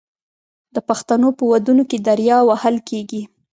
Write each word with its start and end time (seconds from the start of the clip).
د 0.75 0.77
پښتنو 0.89 1.29
په 1.37 1.43
ودونو 1.51 1.83
کې 1.89 1.97
دریا 2.07 2.37
وهل 2.49 2.75
کیږي. 2.89 3.21